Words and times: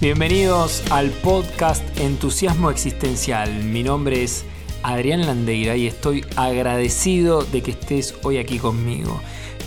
Bienvenidos 0.00 0.82
al 0.90 1.10
podcast 1.10 1.82
Entusiasmo 1.98 2.70
Existencial. 2.70 3.62
Mi 3.62 3.84
nombre 3.84 4.24
es 4.24 4.44
Adrián 4.82 5.24
Landeira 5.24 5.76
y 5.76 5.86
estoy 5.86 6.26
agradecido 6.36 7.44
de 7.44 7.62
que 7.62 7.70
estés 7.70 8.14
hoy 8.24 8.38
aquí 8.38 8.58
conmigo. 8.58 9.20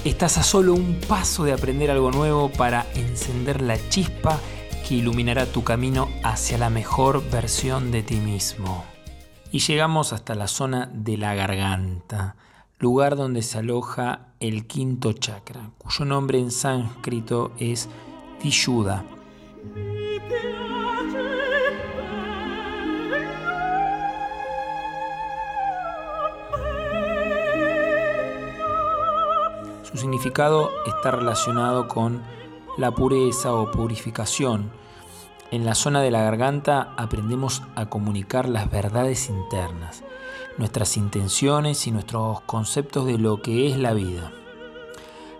Estás 0.04 0.38
a 0.38 0.44
solo 0.44 0.74
un 0.74 1.00
paso 1.08 1.46
de 1.46 1.54
aprender 1.54 1.90
algo 1.90 2.12
nuevo 2.12 2.52
para 2.52 2.86
encender 2.94 3.62
la 3.62 3.78
chispa 3.90 4.38
que 4.88 4.96
iluminará 4.96 5.46
tu 5.46 5.64
camino 5.64 6.10
hacia 6.24 6.58
la 6.58 6.70
mejor 6.70 7.28
versión 7.32 7.90
de 7.90 8.04
ti 8.04 8.18
mismo. 8.18 8.84
Y 9.52 9.60
llegamos 9.60 10.12
hasta 10.12 10.36
la 10.36 10.50
zona 10.50 10.92
de 10.94 11.18
la 11.18 11.36
garganta, 11.36 12.36
lugar 12.80 13.16
donde 13.16 13.42
se 13.42 13.60
aloja 13.60 14.28
el 14.42 14.68
quinto 14.68 15.14
chakra, 15.14 15.72
cuyo 15.78 16.04
nombre 16.04 16.38
en 16.38 16.52
sánscrito 16.52 17.54
es 17.58 17.88
Vishuddha 18.44 19.06
Su 29.98 30.02
significado 30.02 30.70
está 30.86 31.10
relacionado 31.10 31.88
con 31.88 32.22
la 32.78 32.92
pureza 32.92 33.56
o 33.56 33.72
purificación. 33.72 34.70
En 35.50 35.66
la 35.66 35.74
zona 35.74 36.04
de 36.04 36.12
la 36.12 36.22
garganta 36.22 36.94
aprendemos 36.98 37.64
a 37.74 37.88
comunicar 37.88 38.48
las 38.48 38.70
verdades 38.70 39.28
internas, 39.28 40.04
nuestras 40.60 40.98
intenciones 40.98 41.88
y 41.88 41.92
nuestros 41.92 42.42
conceptos 42.42 43.08
de 43.08 43.18
lo 43.18 43.42
que 43.42 43.72
es 43.72 43.78
la 43.80 43.94
vida. 43.94 44.32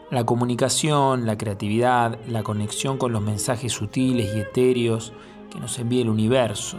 La 0.10 0.26
comunicación, 0.26 1.28
la 1.28 1.38
creatividad, 1.38 2.18
la 2.26 2.42
conexión 2.42 2.98
con 2.98 3.12
los 3.12 3.22
mensajes 3.22 3.74
sutiles 3.74 4.36
y 4.36 4.40
etéreos 4.40 5.14
que 5.52 5.60
nos 5.60 5.78
envía 5.78 6.02
el 6.02 6.10
universo, 6.10 6.78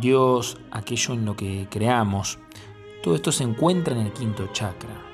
Dios, 0.00 0.56
aquello 0.70 1.12
en 1.12 1.26
lo 1.26 1.36
que 1.36 1.66
creamos, 1.70 2.38
todo 3.02 3.14
esto 3.14 3.30
se 3.30 3.44
encuentra 3.44 3.94
en 3.94 4.06
el 4.06 4.12
quinto 4.14 4.46
chakra. 4.54 5.07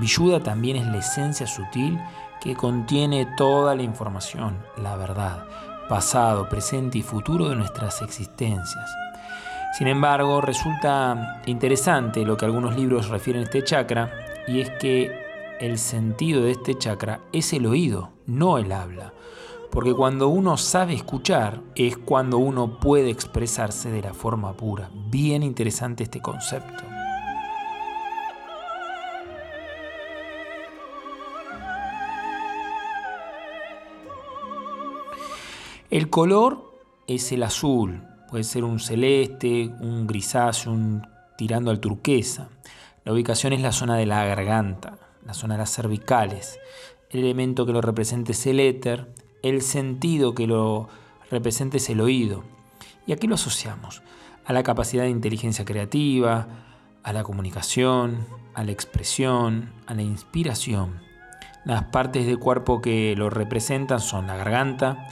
Villuda 0.00 0.40
también 0.40 0.76
es 0.76 0.86
la 0.86 0.98
esencia 0.98 1.46
sutil 1.46 1.98
que 2.40 2.54
contiene 2.54 3.26
toda 3.36 3.74
la 3.74 3.82
información, 3.82 4.58
la 4.76 4.96
verdad, 4.96 5.46
pasado, 5.88 6.48
presente 6.48 6.98
y 6.98 7.02
futuro 7.02 7.48
de 7.48 7.56
nuestras 7.56 8.02
existencias. 8.02 8.90
Sin 9.76 9.88
embargo, 9.88 10.40
resulta 10.40 11.42
interesante 11.46 12.24
lo 12.24 12.36
que 12.36 12.44
algunos 12.44 12.76
libros 12.76 13.08
refieren 13.08 13.42
a 13.42 13.44
este 13.44 13.64
chakra, 13.64 14.10
y 14.46 14.60
es 14.60 14.70
que 14.70 15.10
el 15.60 15.78
sentido 15.78 16.42
de 16.42 16.52
este 16.52 16.76
chakra 16.76 17.20
es 17.32 17.52
el 17.52 17.66
oído, 17.66 18.10
no 18.26 18.58
el 18.58 18.72
habla. 18.72 19.12
Porque 19.70 19.92
cuando 19.92 20.28
uno 20.28 20.56
sabe 20.56 20.94
escuchar 20.94 21.60
es 21.74 21.98
cuando 21.98 22.38
uno 22.38 22.78
puede 22.78 23.10
expresarse 23.10 23.90
de 23.90 24.02
la 24.02 24.14
forma 24.14 24.54
pura. 24.54 24.88
Bien 25.10 25.42
interesante 25.42 26.04
este 26.04 26.20
concepto. 26.20 26.95
El 35.90 36.10
color 36.10 36.74
es 37.06 37.30
el 37.32 37.42
azul, 37.42 38.02
puede 38.30 38.44
ser 38.44 38.64
un 38.64 38.80
celeste, 38.80 39.70
un 39.80 40.06
grisáceo, 40.06 40.72
un 40.72 41.06
tirando 41.36 41.70
al 41.70 41.80
turquesa. 41.80 42.48
La 43.04 43.12
ubicación 43.12 43.52
es 43.52 43.60
la 43.60 43.72
zona 43.72 43.96
de 43.96 44.06
la 44.06 44.24
garganta 44.24 44.98
la 45.26 45.34
zona 45.34 45.54
de 45.54 45.58
las 45.58 45.74
cervicales. 45.74 46.58
El 47.10 47.20
elemento 47.20 47.66
que 47.66 47.72
lo 47.72 47.80
representa 47.80 48.32
es 48.32 48.46
el 48.46 48.60
éter, 48.60 49.12
el 49.42 49.60
sentido 49.62 50.34
que 50.34 50.46
lo 50.46 50.88
representa 51.30 51.76
es 51.76 51.90
el 51.90 52.00
oído. 52.00 52.44
¿Y 53.06 53.12
a 53.12 53.16
qué 53.16 53.26
lo 53.26 53.34
asociamos? 53.34 54.02
A 54.44 54.52
la 54.52 54.62
capacidad 54.62 55.02
de 55.02 55.10
inteligencia 55.10 55.64
creativa, 55.64 56.46
a 57.02 57.12
la 57.12 57.24
comunicación, 57.24 58.26
a 58.54 58.64
la 58.64 58.72
expresión, 58.72 59.72
a 59.86 59.94
la 59.94 60.02
inspiración. 60.02 61.00
Las 61.64 61.84
partes 61.84 62.26
del 62.26 62.38
cuerpo 62.38 62.80
que 62.80 63.14
lo 63.16 63.28
representan 63.28 64.00
son 64.00 64.28
la 64.28 64.36
garganta, 64.36 65.08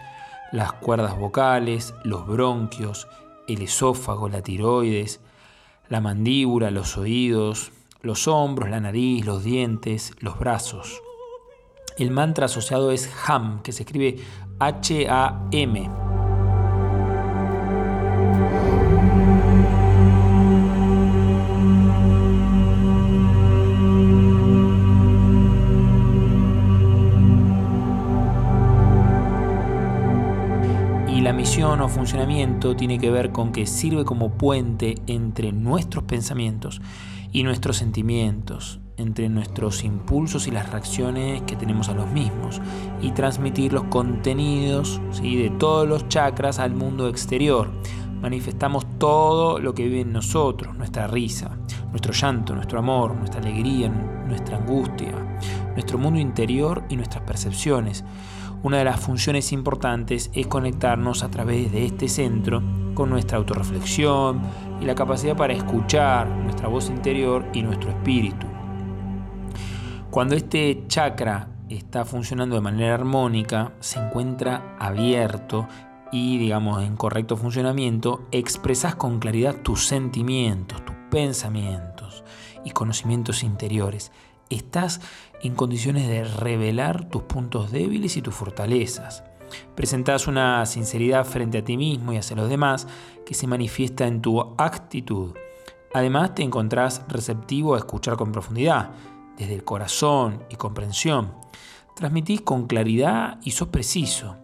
las 0.54 0.72
cuerdas 0.72 1.18
vocales, 1.18 1.94
los 2.04 2.28
bronquios, 2.28 3.08
el 3.48 3.62
esófago, 3.62 4.28
la 4.28 4.40
tiroides, 4.40 5.20
la 5.88 6.00
mandíbula, 6.00 6.70
los 6.70 6.96
oídos, 6.96 7.72
los 8.02 8.28
hombros, 8.28 8.70
la 8.70 8.78
nariz, 8.78 9.26
los 9.26 9.42
dientes, 9.42 10.12
los 10.20 10.38
brazos. 10.38 11.02
El 11.98 12.12
mantra 12.12 12.46
asociado 12.46 12.92
es 12.92 13.10
HAM, 13.26 13.62
que 13.62 13.72
se 13.72 13.82
escribe 13.82 14.18
H-A-M. 14.60 16.03
O 31.56 31.88
funcionamiento 31.88 32.74
tiene 32.74 32.98
que 32.98 33.12
ver 33.12 33.30
con 33.30 33.52
que 33.52 33.64
sirve 33.66 34.04
como 34.04 34.32
puente 34.32 34.96
entre 35.06 35.52
nuestros 35.52 36.02
pensamientos 36.02 36.82
y 37.30 37.44
nuestros 37.44 37.76
sentimientos, 37.76 38.80
entre 38.96 39.28
nuestros 39.28 39.84
impulsos 39.84 40.48
y 40.48 40.50
las 40.50 40.68
reacciones 40.70 41.42
que 41.42 41.54
tenemos 41.54 41.88
a 41.88 41.94
los 41.94 42.10
mismos, 42.10 42.60
y 43.00 43.12
transmitir 43.12 43.72
los 43.72 43.84
contenidos 43.84 45.00
de 45.22 45.52
todos 45.56 45.88
los 45.88 46.08
chakras 46.08 46.58
al 46.58 46.74
mundo 46.74 47.08
exterior. 47.08 47.70
Manifestamos 48.20 48.84
todo 48.98 49.60
lo 49.60 49.74
que 49.74 49.84
vive 49.84 50.00
en 50.00 50.12
nosotros, 50.12 50.74
nuestra 50.74 51.06
risa, 51.06 51.56
nuestro 51.90 52.12
llanto, 52.12 52.56
nuestro 52.56 52.80
amor, 52.80 53.14
nuestra 53.14 53.40
alegría, 53.40 53.88
nuestra 54.26 54.56
angustia, 54.56 55.12
nuestro 55.72 55.98
mundo 55.98 56.18
interior 56.18 56.82
y 56.88 56.96
nuestras 56.96 57.22
percepciones. 57.22 58.04
Una 58.64 58.78
de 58.78 58.84
las 58.84 58.98
funciones 58.98 59.52
importantes 59.52 60.30
es 60.32 60.46
conectarnos 60.46 61.22
a 61.22 61.30
través 61.30 61.70
de 61.70 61.84
este 61.84 62.08
centro 62.08 62.62
con 62.94 63.10
nuestra 63.10 63.36
autorreflexión, 63.36 64.40
y 64.80 64.86
la 64.86 64.94
capacidad 64.94 65.36
para 65.36 65.52
escuchar 65.52 66.26
nuestra 66.26 66.68
voz 66.68 66.88
interior 66.88 67.44
y 67.52 67.60
nuestro 67.60 67.90
espíritu. 67.90 68.46
Cuando 70.10 70.34
este 70.34 70.84
chakra 70.88 71.48
está 71.68 72.06
funcionando 72.06 72.54
de 72.54 72.62
manera 72.62 72.94
armónica, 72.94 73.72
se 73.80 73.98
encuentra 73.98 74.74
abierto 74.78 75.68
y, 76.10 76.38
digamos, 76.38 76.82
en 76.82 76.96
correcto 76.96 77.36
funcionamiento, 77.36 78.22
expresas 78.30 78.94
con 78.94 79.18
claridad 79.18 79.56
tus 79.56 79.86
sentimientos, 79.86 80.82
tus 80.86 80.96
pensamientos 81.10 82.24
y 82.64 82.70
conocimientos 82.70 83.42
interiores. 83.42 84.10
Estás 84.50 85.00
en 85.42 85.54
condiciones 85.54 86.08
de 86.08 86.24
revelar 86.24 87.08
tus 87.08 87.22
puntos 87.22 87.70
débiles 87.72 88.16
y 88.16 88.22
tus 88.22 88.34
fortalezas. 88.34 89.24
Presentas 89.74 90.26
una 90.26 90.64
sinceridad 90.66 91.24
frente 91.24 91.58
a 91.58 91.64
ti 91.64 91.76
mismo 91.76 92.12
y 92.12 92.16
hacia 92.16 92.36
los 92.36 92.48
demás 92.48 92.86
que 93.24 93.34
se 93.34 93.46
manifiesta 93.46 94.06
en 94.06 94.20
tu 94.20 94.54
actitud. 94.58 95.34
Además 95.92 96.34
te 96.34 96.42
encontrás 96.42 97.02
receptivo 97.08 97.74
a 97.74 97.78
escuchar 97.78 98.16
con 98.16 98.32
profundidad, 98.32 98.90
desde 99.38 99.54
el 99.54 99.64
corazón 99.64 100.44
y 100.50 100.56
comprensión. 100.56 101.34
Transmitís 101.96 102.40
con 102.40 102.66
claridad 102.66 103.38
y 103.42 103.52
sos 103.52 103.68
preciso. 103.68 104.36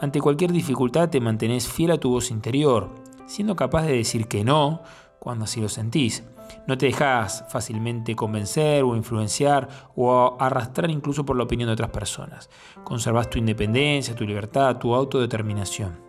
Ante 0.00 0.20
cualquier 0.20 0.52
dificultad 0.52 1.08
te 1.08 1.20
mantenés 1.20 1.68
fiel 1.68 1.90
a 1.90 1.98
tu 1.98 2.10
voz 2.10 2.30
interior, 2.30 2.94
siendo 3.26 3.56
capaz 3.56 3.82
de 3.82 3.96
decir 3.96 4.28
que 4.28 4.44
no 4.44 4.82
cuando 5.18 5.44
así 5.44 5.60
lo 5.60 5.68
sentís. 5.68 6.22
No 6.66 6.76
te 6.76 6.86
dejas 6.86 7.44
fácilmente 7.48 8.16
convencer 8.16 8.82
o 8.82 8.96
influenciar 8.96 9.68
o 9.94 10.36
arrastrar 10.38 10.90
incluso 10.90 11.24
por 11.24 11.36
la 11.36 11.44
opinión 11.44 11.68
de 11.68 11.74
otras 11.74 11.90
personas. 11.90 12.50
Conservas 12.84 13.30
tu 13.30 13.38
independencia, 13.38 14.14
tu 14.14 14.24
libertad, 14.24 14.76
tu 14.78 14.94
autodeterminación. 14.94 16.00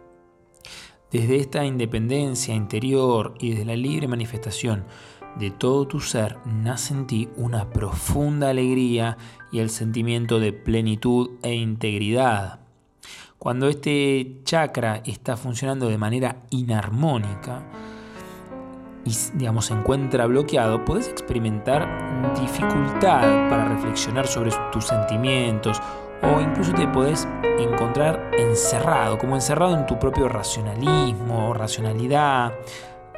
Desde 1.11 1.37
esta 1.37 1.63
independencia 1.65 2.53
interior 2.53 3.33
y 3.39 3.51
desde 3.51 3.65
la 3.65 3.75
libre 3.75 4.07
manifestación 4.07 4.85
de 5.39 5.51
todo 5.51 5.87
tu 5.87 5.99
ser 5.99 6.37
nace 6.45 6.93
en 6.93 7.07
ti 7.07 7.29
una 7.37 7.69
profunda 7.69 8.49
alegría 8.49 9.17
y 9.51 9.59
el 9.59 9.69
sentimiento 9.69 10.39
de 10.39 10.51
plenitud 10.51 11.31
e 11.43 11.53
integridad. 11.53 12.59
Cuando 13.37 13.67
este 13.69 14.41
chakra 14.43 15.03
está 15.05 15.37
funcionando 15.37 15.87
de 15.87 15.97
manera 15.97 16.43
inarmónica, 16.49 17.69
y 19.07 19.37
digamos, 19.37 19.67
se 19.67 19.73
encuentra 19.73 20.25
bloqueado, 20.25 20.83
puedes 20.83 21.07
experimentar 21.07 22.33
dificultad 22.39 23.49
para 23.49 23.69
reflexionar 23.69 24.27
sobre 24.27 24.51
tus 24.71 24.85
sentimientos 24.85 25.81
o 26.21 26.41
incluso 26.41 26.73
te 26.73 26.87
puedes 26.87 27.27
encontrar 27.59 28.31
encerrado, 28.37 29.17
como 29.17 29.35
encerrado 29.35 29.77
en 29.77 29.85
tu 29.85 29.97
propio 29.97 30.27
racionalismo 30.27 31.49
o 31.49 31.53
racionalidad, 31.53 32.53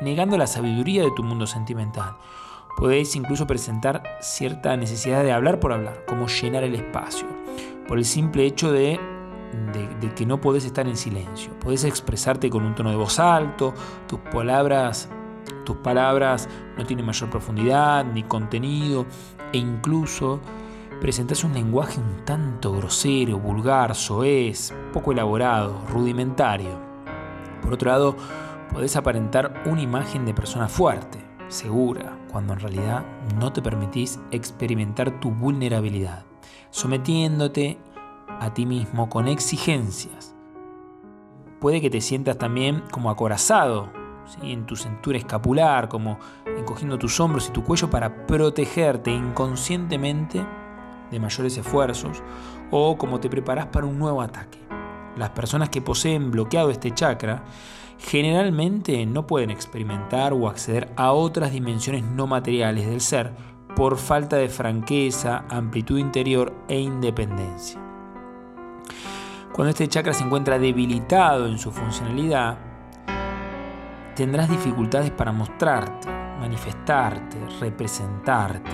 negando 0.01 0.37
la 0.37 0.47
sabiduría 0.47 1.03
de 1.03 1.11
tu 1.15 1.23
mundo 1.23 1.47
sentimental. 1.47 2.17
Puedes 2.77 3.15
incluso 3.15 3.47
presentar 3.47 4.03
cierta 4.21 4.77
necesidad 4.77 5.23
de 5.23 5.31
hablar 5.31 5.59
por 5.59 5.73
hablar, 5.73 6.05
como 6.07 6.27
llenar 6.27 6.63
el 6.63 6.75
espacio, 6.75 7.27
por 7.87 7.97
el 7.97 8.05
simple 8.05 8.45
hecho 8.45 8.71
de 8.71 8.99
de, 9.73 10.13
que 10.13 10.25
no 10.25 10.39
podés 10.39 10.65
estar 10.65 10.87
en 10.87 10.97
silencio. 10.97 11.51
Podés 11.59 11.83
expresarte 11.83 12.49
con 12.49 12.63
un 12.63 12.75
tono 12.75 12.89
de 12.89 12.95
voz 12.95 13.19
alto, 13.19 13.73
tus 14.07 14.19
palabras, 14.19 15.09
tus 15.69 15.77
palabras 15.77 16.49
no 16.79 16.83
tienen 16.83 17.05
mayor 17.05 17.29
profundidad 17.29 18.03
ni 18.03 18.23
contenido 18.23 19.05
e 19.53 19.59
incluso 19.59 20.39
presentas 20.99 21.43
un 21.43 21.53
lenguaje 21.53 21.99
un 21.99 22.25
tanto 22.25 22.71
grosero, 22.71 23.37
vulgar, 23.37 23.93
soez, 23.93 24.73
poco 24.91 25.11
elaborado, 25.11 25.79
rudimentario. 25.87 26.79
Por 27.61 27.73
otro 27.73 27.91
lado, 27.91 28.15
podés 28.73 28.95
aparentar 28.95 29.61
una 29.67 29.83
imagen 29.83 30.25
de 30.25 30.33
persona 30.33 30.67
fuerte, 30.67 31.23
segura, 31.49 32.17
cuando 32.31 32.53
en 32.53 32.61
realidad 32.61 33.05
no 33.39 33.53
te 33.53 33.61
permitís 33.61 34.19
experimentar 34.31 35.19
tu 35.19 35.29
vulnerabilidad, 35.29 36.25
sometiéndote 36.71 37.77
a 38.39 38.55
ti 38.55 38.65
mismo 38.65 39.07
con 39.07 39.27
exigencias. 39.27 40.33
Puede 41.61 41.79
que 41.79 41.91
te 41.91 42.01
sientas 42.01 42.39
también 42.39 42.81
como 42.89 43.11
acorazado 43.11 43.98
en 44.41 44.65
tu 44.65 44.75
cintura 44.75 45.17
escapular, 45.17 45.89
como 45.89 46.19
encogiendo 46.45 46.97
tus 46.97 47.19
hombros 47.19 47.47
y 47.49 47.51
tu 47.51 47.63
cuello 47.63 47.89
para 47.89 48.25
protegerte 48.25 49.11
inconscientemente 49.11 50.45
de 51.11 51.19
mayores 51.19 51.57
esfuerzos 51.57 52.21
o 52.71 52.97
como 52.97 53.19
te 53.19 53.29
preparas 53.29 53.67
para 53.67 53.85
un 53.85 53.97
nuevo 53.97 54.21
ataque. 54.21 54.59
Las 55.15 55.31
personas 55.31 55.69
que 55.69 55.81
poseen 55.81 56.31
bloqueado 56.31 56.69
este 56.69 56.91
chakra 56.91 57.43
generalmente 57.97 59.05
no 59.05 59.27
pueden 59.27 59.49
experimentar 59.49 60.33
o 60.33 60.47
acceder 60.47 60.89
a 60.95 61.11
otras 61.11 61.51
dimensiones 61.51 62.03
no 62.03 62.27
materiales 62.27 62.87
del 62.87 63.01
ser 63.01 63.33
por 63.75 63.97
falta 63.97 64.37
de 64.37 64.49
franqueza, 64.49 65.45
amplitud 65.49 65.97
interior 65.97 66.53
e 66.67 66.79
independencia. 66.79 67.79
Cuando 69.53 69.71
este 69.71 69.87
chakra 69.87 70.13
se 70.13 70.23
encuentra 70.23 70.59
debilitado 70.59 71.47
en 71.47 71.57
su 71.57 71.71
funcionalidad, 71.71 72.68
tendrás 74.19 74.49
dificultades 74.49 75.11
para 75.11 75.31
mostrarte, 75.31 76.09
manifestarte, 76.41 77.37
representarte. 77.61 78.69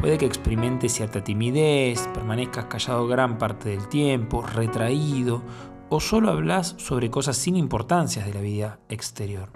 Puede 0.00 0.16
que 0.16 0.24
experimentes 0.24 0.94
cierta 0.94 1.22
timidez, 1.22 2.08
permanezcas 2.14 2.64
callado 2.64 3.06
gran 3.06 3.36
parte 3.36 3.68
del 3.68 3.88
tiempo, 3.88 4.40
retraído 4.40 5.42
o 5.90 6.00
solo 6.00 6.30
hablas 6.30 6.76
sobre 6.78 7.10
cosas 7.10 7.36
sin 7.36 7.56
importancias 7.56 8.24
de 8.24 8.32
la 8.32 8.40
vida 8.40 8.78
exterior. 8.88 9.50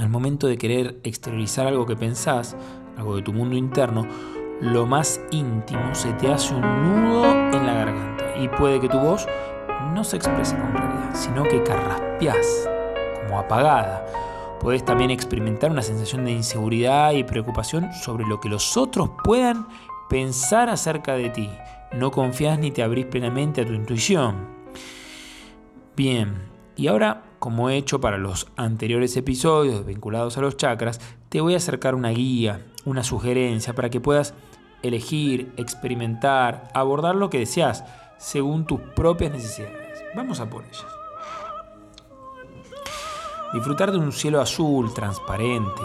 Al 0.00 0.08
momento 0.08 0.48
de 0.48 0.58
querer 0.58 0.98
exteriorizar 1.04 1.68
algo 1.68 1.86
que 1.86 1.94
pensás, 1.94 2.56
algo 2.96 3.14
de 3.14 3.22
tu 3.22 3.32
mundo 3.32 3.56
interno, 3.56 4.04
lo 4.60 4.84
más 4.84 5.20
íntimo 5.30 5.94
se 5.94 6.12
te 6.14 6.26
hace 6.26 6.56
un 6.56 6.62
nudo 6.62 7.24
en 7.24 7.64
la 7.64 7.74
garganta 7.74 8.36
y 8.36 8.48
puede 8.48 8.80
que 8.80 8.88
tu 8.88 8.98
voz 8.98 9.28
no 9.94 10.02
se 10.02 10.16
exprese 10.16 10.58
con 10.58 10.72
claridad, 10.72 11.14
sino 11.14 11.44
que 11.44 11.62
carraspeás, 11.62 12.68
apagada. 13.36 14.06
Puedes 14.60 14.84
también 14.84 15.10
experimentar 15.10 15.70
una 15.70 15.82
sensación 15.82 16.24
de 16.24 16.32
inseguridad 16.32 17.12
y 17.12 17.24
preocupación 17.24 17.92
sobre 17.92 18.24
lo 18.26 18.40
que 18.40 18.48
los 18.48 18.76
otros 18.76 19.10
puedan 19.24 19.66
pensar 20.08 20.68
acerca 20.68 21.14
de 21.14 21.30
ti. 21.30 21.50
No 21.92 22.10
confías 22.10 22.58
ni 22.58 22.70
te 22.70 22.82
abrís 22.82 23.06
plenamente 23.06 23.60
a 23.60 23.66
tu 23.66 23.72
intuición. 23.72 24.48
Bien, 25.96 26.48
y 26.76 26.86
ahora, 26.86 27.24
como 27.38 27.70
he 27.70 27.76
hecho 27.76 28.00
para 28.00 28.18
los 28.18 28.48
anteriores 28.56 29.16
episodios 29.16 29.84
vinculados 29.84 30.38
a 30.38 30.40
los 30.40 30.56
chakras, 30.56 31.00
te 31.28 31.40
voy 31.40 31.54
a 31.54 31.58
acercar 31.58 31.94
una 31.94 32.10
guía, 32.10 32.64
una 32.84 33.02
sugerencia 33.02 33.74
para 33.74 33.90
que 33.90 34.00
puedas 34.00 34.34
elegir, 34.82 35.52
experimentar, 35.56 36.68
abordar 36.74 37.16
lo 37.16 37.30
que 37.30 37.40
deseas 37.40 37.84
según 38.16 38.64
tus 38.64 38.80
propias 38.80 39.32
necesidades. 39.32 40.04
Vamos 40.14 40.40
a 40.40 40.48
por 40.48 40.64
ellas. 40.64 40.97
Disfrutar 43.52 43.92
de 43.92 43.98
un 43.98 44.12
cielo 44.12 44.40
azul, 44.42 44.92
transparente, 44.92 45.82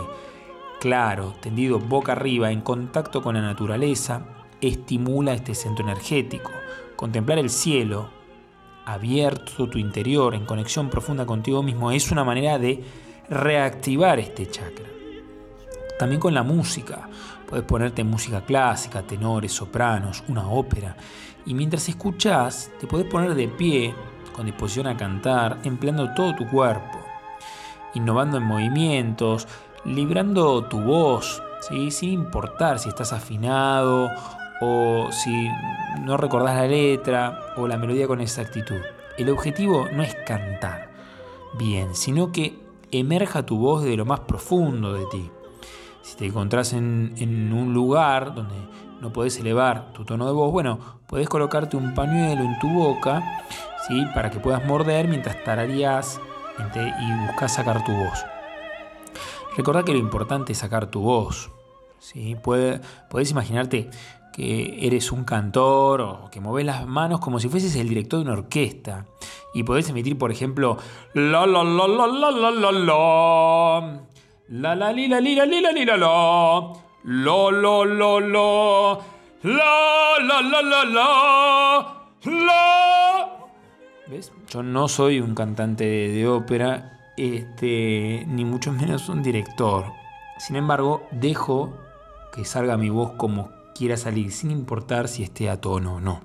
claro, 0.81 1.33
tendido 1.39 1.79
boca 1.79 2.11
arriba, 2.11 2.51
en 2.51 2.59
contacto 2.59 3.21
con 3.21 3.35
la 3.35 3.41
naturaleza, 3.41 4.25
estimula 4.59 5.33
este 5.33 5.55
centro 5.55 5.85
energético. 5.85 6.51
Contemplar 6.97 7.39
el 7.39 7.49
cielo, 7.49 8.09
abierto 8.85 9.69
tu 9.69 9.77
interior, 9.77 10.35
en 10.35 10.45
conexión 10.45 10.89
profunda 10.89 11.25
contigo 11.25 11.63
mismo, 11.63 11.89
es 11.91 12.11
una 12.11 12.25
manera 12.25 12.59
de 12.59 12.83
reactivar 13.29 14.19
este 14.19 14.45
chakra. 14.49 14.89
También 15.97 16.19
con 16.19 16.33
la 16.33 16.43
música. 16.43 17.07
Puedes 17.47 17.65
ponerte 17.65 18.03
música 18.03 18.41
clásica, 18.41 19.03
tenores, 19.03 19.53
sopranos, 19.53 20.23
una 20.27 20.49
ópera. 20.49 20.97
Y 21.45 21.53
mientras 21.53 21.87
escuchas, 21.87 22.71
te 22.81 22.87
puedes 22.87 23.07
poner 23.07 23.35
de 23.35 23.47
pie, 23.47 23.95
con 24.33 24.47
disposición 24.47 24.87
a 24.87 24.97
cantar, 24.97 25.59
empleando 25.63 26.13
todo 26.13 26.35
tu 26.35 26.45
cuerpo, 26.47 27.02
innovando 27.93 28.37
en 28.37 28.43
movimientos, 28.43 29.47
librando 29.85 30.63
tu 30.65 30.81
voz, 30.81 31.41
¿sí? 31.61 31.91
sin 31.91 32.11
importar 32.11 32.79
si 32.79 32.89
estás 32.89 33.13
afinado 33.13 34.09
o 34.61 35.09
si 35.11 35.49
no 36.01 36.17
recordás 36.17 36.55
la 36.55 36.67
letra 36.67 37.39
o 37.57 37.67
la 37.67 37.77
melodía 37.77 38.07
con 38.07 38.21
exactitud. 38.21 38.81
El 39.17 39.29
objetivo 39.29 39.87
no 39.93 40.03
es 40.03 40.15
cantar 40.25 40.89
bien, 41.57 41.95
sino 41.95 42.31
que 42.31 42.59
emerja 42.91 43.45
tu 43.45 43.57
voz 43.57 43.83
de 43.83 43.95
lo 43.97 44.05
más 44.05 44.21
profundo 44.21 44.93
de 44.93 45.05
ti. 45.07 45.29
Si 46.01 46.17
te 46.17 46.25
encontrás 46.25 46.73
en, 46.73 47.53
un 47.53 47.73
lugar 47.73 48.33
donde 48.33 48.55
no 49.01 49.13
podés 49.13 49.37
elevar 49.39 49.93
tu 49.93 50.03
tono 50.03 50.25
de 50.25 50.33
voz, 50.33 50.51
bueno, 50.51 50.79
podés 51.07 51.29
colocarte 51.29 51.77
un 51.77 51.93
pañuelo 51.93 52.43
en 52.43 52.59
tu 52.59 52.69
boca 52.69 53.41
¿sí? 53.87 54.05
para 54.13 54.29
que 54.29 54.39
puedas 54.39 54.65
morder 54.65 55.07
mientras 55.07 55.43
tararías 55.43 56.19
y 56.59 57.27
buscas 57.27 57.53
sacar 57.53 57.83
tu 57.83 57.91
voz. 57.91 58.25
Recordá 59.57 59.83
que 59.83 59.93
lo 59.93 59.99
importante 59.99 60.53
es 60.53 60.57
sacar 60.59 60.87
tu 60.87 61.01
voz. 61.01 61.51
¿sí? 61.99 62.35
Puede, 62.41 62.81
podés 63.09 63.31
imaginarte 63.31 63.89
que 64.33 64.85
eres 64.85 65.11
un 65.11 65.23
cantor 65.23 66.01
o 66.01 66.29
que 66.31 66.41
mueves 66.41 66.65
las 66.65 66.87
manos 66.87 67.19
como 67.19 67.39
si 67.39 67.49
fueses 67.49 67.75
el 67.75 67.87
director 67.87 68.19
de 68.19 68.25
una 68.25 68.33
orquesta. 68.33 69.05
Y 69.53 69.63
podés 69.63 69.89
emitir, 69.89 70.17
por 70.17 70.31
ejemplo, 70.31 70.77
la 71.13 71.45
la 71.45 71.63
la 71.63 71.87
la 71.87 72.07
la 72.07 72.31
la 72.31 72.51
la 72.51 72.71
la. 72.71 73.99
La 74.49 74.91
li 74.91 75.07
la 75.07 75.19
li 75.19 75.35
la 75.35 75.45
li 75.45 75.61
la 75.61 75.71
li 75.71 75.85
la. 75.85 75.97
Lo 77.03 77.51
lo 77.51 77.85
lo 77.85 78.19
lo. 78.19 79.01
Yo 84.49 84.61
no 84.63 84.87
soy 84.87 85.19
un 85.19 85.33
cantante 85.33 85.85
de 85.85 86.27
ópera, 86.27 87.13
este, 87.17 88.25
ni 88.27 88.45
mucho 88.45 88.71
menos 88.71 89.09
un 89.09 89.23
director. 89.23 89.85
Sin 90.37 90.55
embargo, 90.55 91.03
dejo 91.11 91.73
que 92.33 92.45
salga 92.45 92.77
mi 92.77 92.89
voz 92.89 93.13
como 93.13 93.49
quiera 93.73 93.97
salir, 93.97 94.31
sin 94.31 94.51
importar 94.51 95.07
si 95.07 95.23
esté 95.23 95.49
a 95.49 95.59
tono 95.59 95.95
o 95.95 95.99
no. 95.99 96.21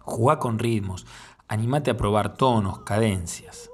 Jugá 0.00 0.38
con 0.38 0.58
ritmos, 0.58 1.06
animate 1.46 1.90
a 1.90 1.96
probar 1.96 2.34
tonos, 2.36 2.80
cadencias. 2.80 3.70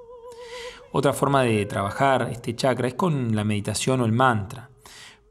Otra 0.92 1.12
forma 1.12 1.42
de 1.42 1.64
trabajar 1.66 2.28
este 2.30 2.54
chakra 2.54 2.88
es 2.88 2.94
con 2.94 3.34
la 3.34 3.44
meditación 3.44 4.00
o 4.00 4.04
el 4.04 4.12
mantra. 4.12 4.70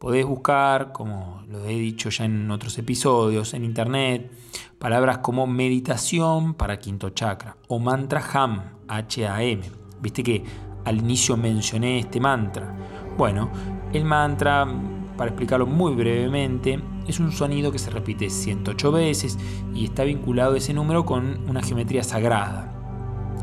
Podés 0.04 0.26
buscar, 0.26 0.92
como 0.92 1.44
lo 1.48 1.64
he 1.64 1.76
dicho 1.76 2.10
ya 2.10 2.26
en 2.26 2.52
otros 2.52 2.78
episodios, 2.78 3.54
en 3.54 3.64
internet, 3.64 4.30
palabras 4.78 5.20
como 5.20 5.48
meditación 5.48 6.56
para 6.56 6.78
quinto 6.78 7.12
chakra 7.12 7.56
o 7.70 7.80
mantra 7.80 8.22
HAM, 8.22 8.64
H-A-M. 8.90 9.62
Viste 10.02 10.22
que 10.22 10.44
al 10.84 10.98
inicio 10.98 11.38
mencioné 11.38 12.00
este 12.00 12.20
mantra. 12.20 12.76
Bueno, 13.18 13.50
el 13.94 14.04
mantra, 14.04 14.68
para 15.16 15.30
explicarlo 15.30 15.68
muy 15.68 15.96
brevemente, 15.96 16.82
es 17.08 17.22
un 17.22 17.32
sonido 17.32 17.72
que 17.72 17.80
se 17.80 17.90
repite 17.90 18.30
108 18.30 18.92
veces 18.92 19.40
y 19.74 19.86
está 19.86 20.04
vinculado 20.04 20.56
ese 20.56 20.74
número 20.74 21.06
con 21.06 21.50
una 21.50 21.62
geometría 21.62 22.04
sagrada. 22.04 22.74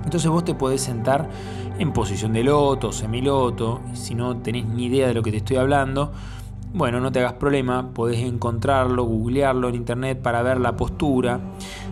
Entonces 0.04 0.30
vos 0.30 0.44
te 0.44 0.54
podés 0.54 0.82
sentar 0.82 1.26
en 1.78 1.94
posición 1.94 2.34
de 2.34 2.44
loto, 2.44 2.92
semiloto, 2.92 3.80
si 3.94 4.14
no 4.14 4.36
tenés 4.36 4.66
ni 4.66 4.84
idea 4.84 5.08
de 5.08 5.14
lo 5.14 5.22
que 5.22 5.30
te 5.30 5.38
estoy 5.38 5.56
hablando, 5.56 6.12
bueno, 6.72 7.00
no 7.00 7.10
te 7.10 7.20
hagas 7.20 7.34
problema, 7.34 7.92
podés 7.92 8.20
encontrarlo, 8.20 9.04
googlearlo 9.04 9.68
en 9.68 9.74
internet 9.74 10.20
para 10.22 10.42
ver 10.42 10.60
la 10.60 10.76
postura, 10.76 11.40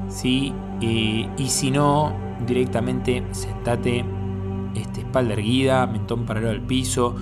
¿sí? 0.09 0.53
Eh, 0.81 1.29
y 1.37 1.47
si 1.49 1.71
no, 1.71 2.13
directamente 2.47 3.25
sentate 3.33 4.05
este, 4.75 5.01
espalda 5.01 5.33
erguida, 5.33 5.87
mentón 5.87 6.25
paralelo 6.25 6.53
al 6.53 6.63
piso, 6.63 7.17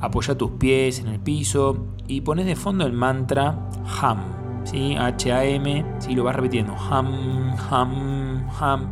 apoya 0.00 0.36
tus 0.36 0.52
pies 0.52 1.00
en 1.00 1.08
el 1.08 1.20
piso 1.20 1.86
y 2.08 2.22
pones 2.22 2.46
de 2.46 2.56
fondo 2.56 2.86
el 2.86 2.92
mantra 2.92 3.68
HAM, 4.00 4.64
¿sí? 4.64 4.96
H-A-M, 4.98 5.84
¿sí? 5.98 6.14
lo 6.14 6.24
vas 6.24 6.36
repitiendo, 6.36 6.74
HAM, 6.74 7.56
HAM, 7.70 8.48
HAM 8.58 8.90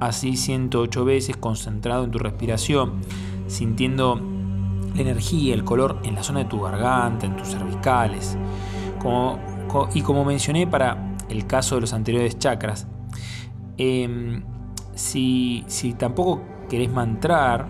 así 0.00 0.36
108 0.36 1.04
veces 1.04 1.36
concentrado 1.36 2.04
en 2.04 2.10
tu 2.10 2.18
respiración, 2.18 2.94
sintiendo 3.46 4.20
la 4.94 5.00
energía, 5.02 5.54
el 5.54 5.64
color 5.64 6.00
en 6.04 6.14
la 6.14 6.22
zona 6.22 6.40
de 6.40 6.44
tu 6.46 6.60
garganta, 6.60 7.26
en 7.26 7.36
tus 7.36 7.48
cervicales. 7.48 8.36
y 9.94 10.02
como 10.02 10.24
mencioné 10.24 10.66
para 10.66 11.16
el 11.28 11.46
caso 11.46 11.76
de 11.76 11.82
los 11.82 11.92
anteriores 11.92 12.38
chakras, 12.38 12.86
Em, 13.82 14.42
si, 14.94 15.64
tampoco 15.96 16.42
querés 16.68 16.92
mantrar, 16.92 17.66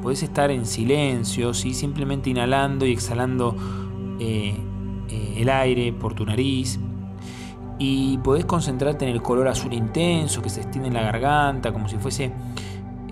podés 0.00 0.22
estar 0.22 0.50
en 0.50 0.64
silencio, 0.64 1.52
simplemente 1.52 2.30
inhalando 2.30 2.86
y 2.86 2.92
exhalando 2.92 3.54
eh, 4.18 4.54
eh, 5.10 5.34
el 5.36 5.50
aire 5.50 5.92
por 5.92 6.14
tu 6.14 6.24
nariz. 6.24 6.80
Y 7.78 8.16
podés 8.18 8.46
concentrarte 8.46 9.04
en 9.04 9.10
el 9.10 9.20
color 9.20 9.46
azul 9.48 9.74
intenso 9.74 10.40
que 10.40 10.48
se 10.48 10.62
extiende 10.62 10.88
en 10.88 10.94
la 10.94 11.02
garganta, 11.02 11.70
como 11.70 11.86
si 11.86 11.98
fuese 11.98 12.32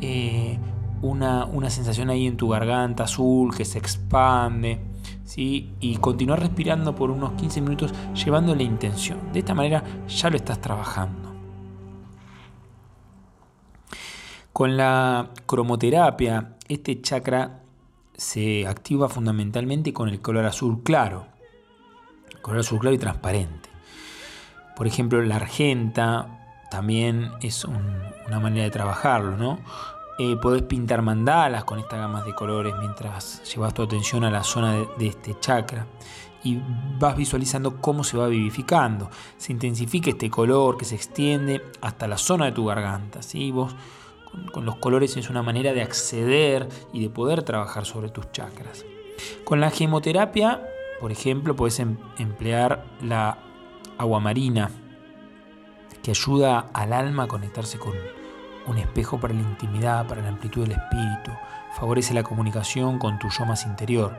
eh, 0.01 0.59
una, 1.05 1.45
una 1.45 1.69
sensación 1.69 2.09
ahí 2.09 2.27
en 2.27 2.37
tu 2.37 2.49
garganta 2.49 3.05
azul 3.05 3.55
que 3.55 3.65
se 3.65 3.79
expande. 3.79 4.81
¿sí? 5.25 5.75
Y 5.81 5.97
continuar 5.97 6.41
respirando 6.41 6.95
por 6.95 7.11
unos 7.11 7.33
15 7.33 7.61
minutos 7.61 7.93
llevando 8.15 8.55
la 8.55 8.63
intención. 8.63 9.19
De 9.33 9.41
esta 9.41 9.55
manera 9.55 9.85
ya 10.09 10.31
lo 10.31 10.37
estás 10.37 10.61
trabajando. 10.61 11.33
Con 14.53 14.77
la 14.77 15.31
cromoterapia, 15.47 16.57
este 16.69 17.03
chakra 17.03 17.61
se 18.17 18.67
activa 18.67 19.09
fundamentalmente 19.09 19.93
con 19.93 20.09
el 20.09 20.21
color 20.21 20.47
azul 20.47 20.83
claro, 20.83 21.27
color 22.41 22.61
azul 22.61 22.79
claro 22.79 22.95
y 22.95 22.99
transparente. 22.99 23.69
Por 24.77 24.87
ejemplo, 24.87 25.21
la 25.23 25.37
argenta 25.37 26.67
también 26.71 27.31
es 27.41 27.65
una 27.65 28.41
manera 28.41 28.65
de 28.65 28.71
trabajarlo, 28.71 29.37
¿no? 29.37 29.59
Eh, 30.17 30.37
podés 30.37 30.63
pintar 30.63 31.03
mandalas 31.03 31.65
con 31.65 31.81
estas 31.81 31.99
gamas 31.99 32.25
de 32.25 32.35
colores 32.35 32.73
mientras 32.79 33.43
llevas 33.53 33.75
tu 33.75 33.83
atención 33.83 34.23
a 34.23 34.31
la 34.31 34.45
zona 34.45 34.75
de, 34.97 35.07
este 35.09 35.37
chakra 35.41 35.87
y 36.45 36.61
vas 37.01 37.17
visualizando 37.17 37.81
cómo 37.81 38.05
se 38.05 38.17
va 38.17 38.29
vivificando. 38.29 39.11
Se 39.37 39.51
intensifica 39.51 40.11
este 40.11 40.31
color 40.31 40.77
que 40.77 40.85
se 40.85 40.95
extiende 40.95 41.63
hasta 41.81 42.07
la 42.07 42.17
zona 42.17 42.45
de 42.45 42.53
tu 42.53 42.67
garganta. 42.67 43.23
¿sí? 43.23 43.51
Vos 43.51 43.75
con, 44.53 44.65
los 44.65 44.77
colores 44.77 45.17
es 45.17 45.31
una 45.31 45.43
manera 45.43 45.73
de 45.73 45.83
acceder 45.83 46.69
y 46.93 47.01
de 47.03 47.11
poder 47.11 47.43
trabajar 47.43 47.85
sobre 47.85 48.11
tus 48.11 48.31
chakras. 48.31 48.85
Con 49.45 49.61
la 49.61 49.71
gemoterapia, 49.71 50.63
por 51.01 51.11
ejemplo, 51.11 51.57
puedes 51.57 51.81
em, 51.81 51.97
emplear 52.19 52.85
la 53.03 53.39
agua 53.99 54.21
marina, 54.21 54.71
que 56.03 56.11
ayuda 56.11 56.71
al 56.73 56.93
alma 56.93 57.25
a 57.25 57.29
conectarse 57.29 57.79
con 57.79 57.95
un 58.67 58.79
espejo 58.79 59.19
para 59.19 59.35
la 59.35 59.41
intimidad, 59.41 60.07
para 60.07 60.23
la 60.23 60.29
amplitud 60.29 60.63
del 60.63 60.73
espíritu, 60.73 61.31
favorece 61.79 62.15
la 62.15 62.23
comunicación 62.23 62.99
con 62.99 63.19
tu 63.19 63.29
yo 63.31 63.45
más 63.45 63.67
interior. 63.67 64.17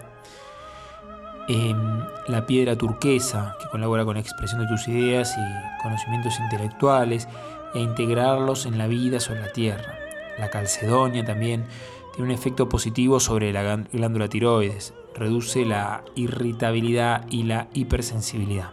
Em, 1.47 2.03
la 2.27 2.45
piedra 2.47 2.75
turquesa, 2.75 3.55
que 3.59 3.69
colabora 3.69 4.03
con 4.03 4.15
la 4.15 4.21
expresión 4.21 4.61
de 4.61 4.67
tus 4.67 4.87
ideas 4.87 5.35
y 5.37 5.81
conocimientos 5.83 6.39
intelectuales 6.39 7.27
e 7.75 7.79
integrarlos 7.79 8.65
en 8.65 8.77
la 8.77 8.87
vida 8.87 9.19
sobre 9.19 9.41
la 9.41 9.51
tierra. 9.51 9.95
La 10.39 10.49
calcedonia 10.49 11.23
también 11.23 11.65
tiene 12.13 12.29
un 12.29 12.35
efecto 12.35 12.67
positivo 12.67 13.19
sobre 13.19 13.53
la 13.53 13.85
glándula 13.91 14.27
tiroides, 14.27 14.93
reduce 15.13 15.65
la 15.65 16.03
irritabilidad 16.15 17.25
y 17.29 17.43
la 17.43 17.67
hipersensibilidad. 17.73 18.71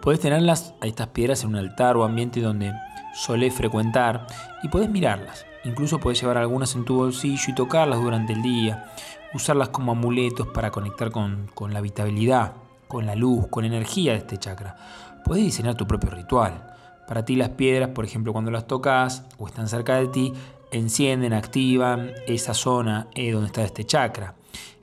Puedes 0.00 0.20
tenerlas 0.20 0.74
a 0.80 0.86
estas 0.86 1.08
piedras 1.08 1.42
en 1.42 1.50
un 1.50 1.56
altar 1.56 1.96
o 1.96 2.04
ambiente 2.04 2.40
donde 2.40 2.72
solés 3.14 3.54
frecuentar 3.54 4.26
y 4.62 4.68
puedes 4.68 4.88
mirarlas. 4.88 5.46
Incluso 5.64 6.00
puedes 6.00 6.20
llevar 6.20 6.38
algunas 6.38 6.74
en 6.74 6.84
tu 6.84 6.96
bolsillo 6.96 7.44
y 7.48 7.54
tocarlas 7.54 8.00
durante 8.00 8.32
el 8.32 8.42
día, 8.42 8.92
usarlas 9.32 9.68
como 9.68 9.92
amuletos 9.92 10.48
para 10.48 10.70
conectar 10.70 11.10
con, 11.10 11.48
con 11.54 11.72
la 11.72 11.80
vitabilidad, 11.80 12.52
con 12.88 13.06
la 13.06 13.14
luz, 13.14 13.46
con 13.48 13.64
energía 13.64 14.12
de 14.12 14.18
este 14.18 14.38
chakra. 14.38 14.76
Puedes 15.24 15.44
diseñar 15.44 15.76
tu 15.76 15.86
propio 15.86 16.10
ritual. 16.10 16.74
Para 17.06 17.24
ti 17.24 17.36
las 17.36 17.50
piedras, 17.50 17.90
por 17.90 18.04
ejemplo, 18.04 18.32
cuando 18.32 18.50
las 18.50 18.66
tocas 18.66 19.24
o 19.38 19.46
están 19.46 19.68
cerca 19.68 19.96
de 19.96 20.08
ti, 20.08 20.32
encienden, 20.72 21.32
activan 21.32 22.12
esa 22.26 22.54
zona 22.54 23.06
eh, 23.14 23.30
donde 23.30 23.46
está 23.46 23.62
este 23.62 23.84
chakra. 23.84 24.34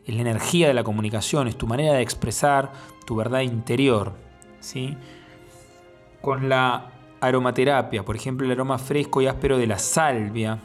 Es 0.06 0.16
la 0.16 0.22
energía 0.22 0.68
de 0.68 0.74
la 0.74 0.84
comunicación, 0.84 1.48
es 1.48 1.58
tu 1.58 1.68
manera 1.68 1.94
de 1.94 2.02
expresar 2.02 2.72
tu 3.06 3.16
verdad 3.16 3.42
interior. 3.42 4.14
¿sí? 4.60 4.96
Con 6.22 6.48
la 6.50 6.92
aromaterapia, 7.22 8.04
por 8.04 8.16
ejemplo, 8.16 8.46
el 8.46 8.52
aroma 8.52 8.78
fresco 8.78 9.22
y 9.22 9.28
áspero 9.28 9.58
de 9.58 9.68
la 9.68 9.80
salvia, 9.80 10.60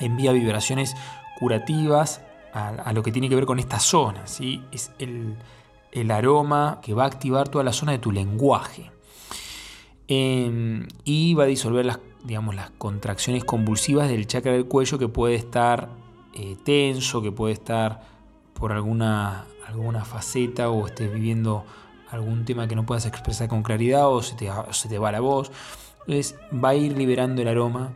envía 0.00 0.32
vibraciones 0.32 0.94
curativas 1.38 2.22
a, 2.52 2.92
lo 2.92 3.02
que 3.02 3.12
tiene 3.12 3.28
que 3.28 3.34
ver 3.34 3.46
con 3.46 3.58
esta 3.58 3.78
zona. 3.78 4.26
¿sí? 4.26 4.62
Es 4.72 4.92
el, 4.98 5.36
aroma 6.10 6.80
que 6.82 6.94
va 6.94 7.04
a 7.04 7.06
activar 7.06 7.48
toda 7.48 7.64
la 7.64 7.72
zona 7.72 7.92
de 7.92 7.98
tu 7.98 8.12
lenguaje. 8.12 8.90
Em, 10.08 10.86
y 11.04 11.34
va 11.34 11.44
a 11.44 11.46
disolver 11.46 11.86
las, 11.86 12.00
digamos, 12.24 12.54
las 12.54 12.70
contracciones 12.70 13.44
convulsivas 13.44 14.08
del 14.08 14.26
chakra 14.26 14.52
del 14.52 14.66
cuello 14.66 14.98
que 14.98 15.08
puede 15.08 15.36
estar 15.36 15.88
eh, 16.34 16.56
tenso, 16.64 17.22
que 17.22 17.32
puede 17.32 17.54
estar 17.54 18.02
por 18.52 18.72
alguna, 18.72 19.46
alguna 19.66 20.04
faceta 20.04 20.70
o 20.70 20.86
estés 20.86 21.12
viviendo 21.12 21.64
algún 22.12 22.44
tema 22.44 22.68
que 22.68 22.76
no 22.76 22.84
puedas 22.86 23.06
expresar 23.06 23.48
con 23.48 23.62
claridad 23.62 24.08
o 24.08 24.22
se 24.22 24.36
te, 24.36 24.50
se 24.70 24.88
te 24.88 24.98
va 24.98 25.10
la 25.10 25.20
voz. 25.20 25.50
Entonces 26.00 26.36
va 26.52 26.70
a 26.70 26.74
ir 26.74 26.96
liberando 26.96 27.42
el 27.42 27.48
aroma 27.48 27.92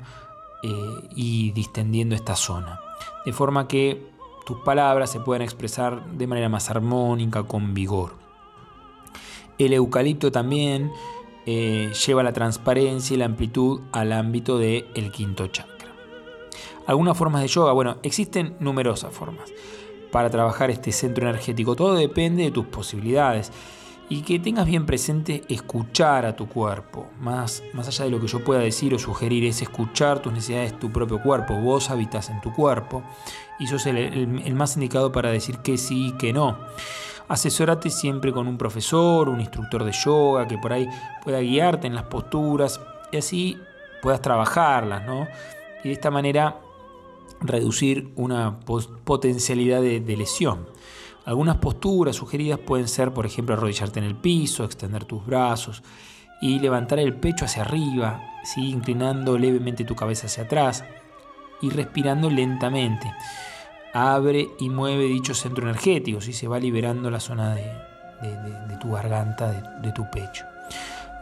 eh, 0.62 1.08
y 1.14 1.52
distendiendo 1.52 2.14
esta 2.14 2.34
zona. 2.34 2.80
De 3.24 3.32
forma 3.32 3.68
que 3.68 4.10
tus 4.46 4.58
palabras 4.58 5.10
se 5.10 5.20
pueden 5.20 5.42
expresar 5.42 6.06
de 6.12 6.26
manera 6.26 6.48
más 6.48 6.70
armónica, 6.70 7.42
con 7.42 7.74
vigor. 7.74 8.14
El 9.58 9.72
eucalipto 9.72 10.30
también 10.32 10.90
eh, 11.44 11.92
lleva 12.06 12.22
la 12.22 12.32
transparencia 12.32 13.14
y 13.14 13.18
la 13.18 13.24
amplitud 13.26 13.80
al 13.92 14.12
ámbito 14.12 14.58
del 14.58 14.86
el 14.94 15.10
quinto 15.10 15.46
chakra. 15.48 15.90
Algunas 16.86 17.16
formas 17.16 17.42
de 17.42 17.48
yoga, 17.48 17.72
bueno, 17.72 17.96
existen 18.02 18.56
numerosas 18.60 19.12
formas 19.12 19.52
para 20.12 20.30
trabajar 20.30 20.70
este 20.70 20.92
centro 20.92 21.28
energético. 21.28 21.74
Todo 21.74 21.94
depende 21.94 22.44
de 22.44 22.50
tus 22.50 22.66
posibilidades 22.66 23.50
y 24.08 24.22
que 24.22 24.38
tengas 24.38 24.66
bien 24.66 24.86
presente 24.86 25.42
escuchar 25.48 26.26
a 26.26 26.36
tu 26.36 26.48
cuerpo. 26.48 27.08
Más, 27.18 27.62
más 27.72 27.88
allá 27.88 28.04
de 28.04 28.10
lo 28.10 28.20
que 28.20 28.28
yo 28.28 28.44
pueda 28.44 28.60
decir 28.60 28.94
o 28.94 28.98
sugerir, 28.98 29.44
es 29.44 29.62
escuchar 29.62 30.20
tus 30.20 30.32
necesidades, 30.32 30.78
tu 30.78 30.92
propio 30.92 31.20
cuerpo. 31.20 31.54
Vos 31.60 31.90
habitas 31.90 32.30
en 32.30 32.40
tu 32.40 32.52
cuerpo 32.52 33.02
y 33.58 33.66
sos 33.66 33.86
el, 33.86 33.96
el, 33.96 34.54
más 34.54 34.76
indicado 34.76 35.10
para 35.10 35.30
decir 35.30 35.58
que 35.58 35.76
sí 35.76 36.08
y 36.08 36.12
que 36.12 36.32
no. 36.32 36.56
Asesórate 37.28 37.90
siempre 37.90 38.32
con 38.32 38.46
un 38.46 38.56
profesor, 38.56 39.28
un 39.28 39.40
instructor 39.40 39.82
de 39.82 39.92
yoga 39.92 40.46
que 40.46 40.58
por 40.58 40.72
ahí 40.72 40.88
pueda 41.24 41.40
guiarte 41.40 41.88
en 41.88 41.94
las 41.96 42.04
posturas 42.04 42.80
y 43.10 43.16
así 43.16 43.58
puedas 44.00 44.22
trabajarlas, 44.22 45.04
¿no? 45.04 45.26
Y 45.82 45.88
de 45.88 45.94
esta 45.94 46.12
manera 46.12 46.60
reducir 47.40 48.12
una 48.14 48.60
potencialidad 48.60 49.82
de 49.82 50.16
lesión. 50.16 50.76
Algunas 51.26 51.56
posturas 51.56 52.14
sugeridas 52.14 52.60
pueden 52.60 52.86
ser, 52.86 53.12
por 53.12 53.26
ejemplo, 53.26 53.56
arrodillarte 53.56 53.98
en 53.98 54.04
el 54.04 54.14
piso, 54.14 54.62
extender 54.62 55.04
tus 55.04 55.26
brazos 55.26 55.82
y 56.40 56.60
levantar 56.60 57.00
el 57.00 57.14
pecho 57.14 57.46
hacia 57.46 57.62
arriba, 57.62 58.22
¿sí? 58.44 58.70
inclinando 58.70 59.36
levemente 59.36 59.84
tu 59.84 59.96
cabeza 59.96 60.28
hacia 60.28 60.44
atrás 60.44 60.84
y 61.60 61.70
respirando 61.70 62.30
lentamente. 62.30 63.12
Abre 63.92 64.46
y 64.60 64.68
mueve 64.68 65.06
dicho 65.06 65.34
centro 65.34 65.68
energético, 65.68 66.20
si 66.20 66.32
se 66.32 66.46
va 66.46 66.60
liberando 66.60 67.10
la 67.10 67.18
zona 67.18 67.56
de, 67.56 68.78
tu 68.80 68.92
garganta, 68.92 69.50
de, 69.50 69.88
de 69.88 69.92
tu 69.92 70.08
pecho. 70.08 70.44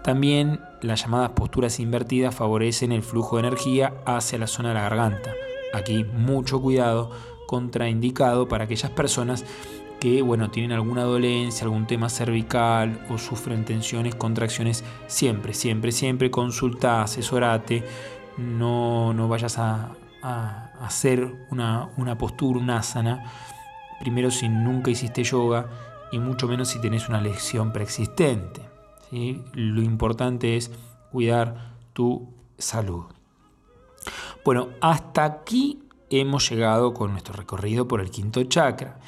También 0.02 0.60
las 0.82 1.00
llamadas 1.00 1.30
posturas 1.30 1.80
invertidas 1.80 2.34
favorecen 2.34 2.92
el 2.92 3.02
flujo 3.02 3.36
de 3.36 3.46
energía 3.46 3.94
hacia 4.04 4.38
la 4.38 4.48
zona 4.48 4.68
de 4.68 4.74
la 4.74 4.82
garganta. 4.82 5.32
Aquí 5.72 6.04
mucho 6.04 6.60
cuidado, 6.60 7.10
contraindicado 7.46 8.48
para 8.48 8.64
aquellas 8.64 8.90
personas 8.90 9.46
que 10.04 10.20
bueno, 10.20 10.50
tienen 10.50 10.72
alguna 10.72 11.04
dolencia, 11.04 11.64
algún 11.64 11.86
tema 11.86 12.10
cervical 12.10 13.06
o 13.08 13.16
sufren 13.16 13.64
tensiones, 13.64 14.14
contracciones, 14.14 14.84
siempre, 15.06 15.54
siempre, 15.54 15.92
siempre 15.92 16.30
consulta, 16.30 17.02
asesorate, 17.02 17.82
no, 18.36 19.14
no 19.14 19.28
vayas 19.28 19.56
a, 19.56 19.96
hacer 20.78 21.46
una, 21.50 22.18
postura, 22.18 22.60
una 22.60 22.76
asana, 22.80 23.32
primero 23.98 24.30
si 24.30 24.46
nunca 24.46 24.90
hiciste 24.90 25.24
yoga 25.24 25.70
y 26.12 26.18
mucho 26.18 26.48
menos 26.48 26.68
si 26.68 26.82
tenés 26.82 27.08
una 27.08 27.22
lesión 27.22 27.72
preexistente. 27.72 28.60
Lo 29.54 29.80
importante 29.80 30.58
es 30.58 30.70
cuidar 31.12 31.76
tu 31.94 32.28
salud. 32.58 33.06
Bueno, 34.44 34.68
hasta 34.82 35.24
aquí 35.24 35.82
hemos 36.10 36.50
llegado 36.50 36.92
con 36.92 37.12
nuestro 37.12 37.32
recorrido 37.32 37.88
por 37.88 38.02
el 38.02 38.10
quinto 38.10 38.44
chakra 38.44 38.98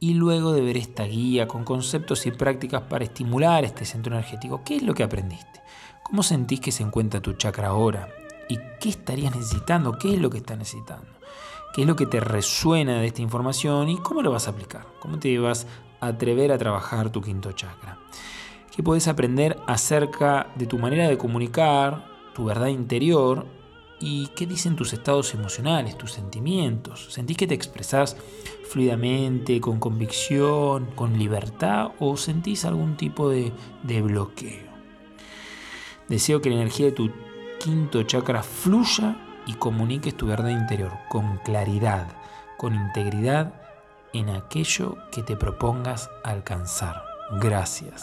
y 0.00 0.14
luego 0.14 0.52
de 0.52 0.60
ver 0.60 0.76
esta 0.76 1.04
guía 1.04 1.48
con 1.48 1.64
conceptos 1.64 2.26
y 2.26 2.30
prácticas 2.30 2.82
para 2.82 3.04
estimular 3.04 3.64
este 3.64 3.84
centro 3.84 4.14
energético, 4.14 4.62
¿qué 4.64 4.76
es 4.76 4.82
lo 4.82 4.94
que 4.94 5.02
aprendiste? 5.02 5.60
¿Cómo 6.02 6.22
sentís 6.22 6.60
que 6.60 6.72
se 6.72 6.82
encuentra 6.82 7.20
tu 7.20 7.34
chakra 7.34 7.68
ahora? 7.68 8.08
¿Y 8.48 8.58
qué 8.80 8.88
estarías 8.88 9.34
necesitando? 9.34 9.98
¿Qué 9.98 10.14
es 10.14 10.20
lo 10.20 10.30
que 10.30 10.38
estás 10.38 10.56
necesitando? 10.56 11.08
¿Qué 11.74 11.82
es 11.82 11.86
lo 11.86 11.96
que 11.96 12.06
te 12.06 12.20
resuena 12.20 13.00
de 13.00 13.08
esta 13.08 13.22
información 13.22 13.88
y 13.88 13.98
cómo 13.98 14.22
lo 14.22 14.30
vas 14.30 14.46
a 14.46 14.50
aplicar? 14.50 14.86
¿Cómo 15.00 15.18
te 15.18 15.38
vas 15.38 15.66
a 16.00 16.06
atrever 16.08 16.52
a 16.52 16.58
trabajar 16.58 17.10
tu 17.10 17.20
quinto 17.20 17.52
chakra? 17.52 17.98
¿Qué 18.74 18.82
podés 18.82 19.08
aprender 19.08 19.58
acerca 19.66 20.52
de 20.54 20.66
tu 20.66 20.78
manera 20.78 21.08
de 21.08 21.18
comunicar, 21.18 22.06
tu 22.34 22.44
verdad 22.44 22.68
interior 22.68 23.57
y 24.00 24.28
qué 24.28 24.46
dicen 24.46 24.76
tus 24.76 24.92
estados 24.92 25.34
emocionales, 25.34 25.98
tus 25.98 26.12
sentimientos? 26.12 27.12
¿Sentís 27.12 27.36
que 27.36 27.46
te 27.46 27.54
expresás 27.54 28.16
fluidamente, 28.68 29.60
con 29.60 29.80
convicción, 29.80 30.86
con 30.94 31.18
libertad 31.18 31.92
o 31.98 32.16
sentís 32.16 32.64
algún 32.64 32.96
tipo 32.96 33.28
de, 33.28 33.52
de 33.82 34.02
bloqueo? 34.02 34.68
Deseo 36.08 36.40
que 36.40 36.50
la 36.50 36.56
energía 36.56 36.86
de 36.86 36.92
tu 36.92 37.10
quinto 37.58 38.02
chakra 38.04 38.42
fluya 38.42 39.16
y 39.46 39.54
comuniques 39.54 40.16
tu 40.16 40.26
verdad 40.26 40.50
interior 40.50 40.92
con 41.08 41.38
claridad, 41.38 42.06
con 42.56 42.74
integridad 42.74 43.54
en 44.12 44.30
aquello 44.30 44.96
que 45.10 45.22
te 45.22 45.36
propongas 45.36 46.10
alcanzar. 46.24 47.02
Gracias. 47.40 48.02